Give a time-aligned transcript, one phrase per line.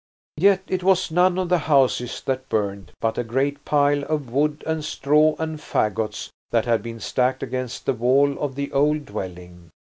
[0.37, 4.63] Yet it was none of the houses that burned, but a great pile of wood
[4.65, 9.69] and straw and faggots that had been stacked against the wall of the old dwelling.